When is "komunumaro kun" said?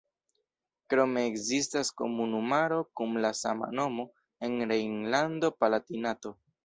2.01-3.13